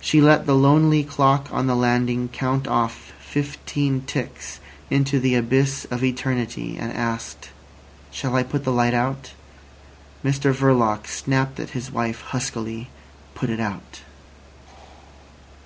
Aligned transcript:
She 0.00 0.22
let 0.22 0.46
the 0.46 0.54
lonely 0.54 1.04
clock 1.04 1.50
on 1.52 1.66
the 1.66 1.76
landing 1.76 2.28
count 2.30 2.66
off 2.66 3.12
fifteen 3.20 4.00
ticks 4.06 4.58
into 4.88 5.20
the 5.20 5.34
abyss 5.34 5.84
of 5.90 6.02
eternity, 6.02 6.78
and 6.78 6.90
asked: 6.94 7.50
"Shall 8.10 8.36
I 8.36 8.42
put 8.42 8.64
the 8.64 8.72
light 8.72 8.94
out?" 8.94 9.32
Mr 10.24 10.54
Verloc 10.54 11.06
snapped 11.06 11.60
at 11.60 11.72
his 11.76 11.90
wife 11.92 12.22
huskily. 12.22 12.88
"Put 13.34 13.50
it 13.50 13.60
out." 13.60 14.00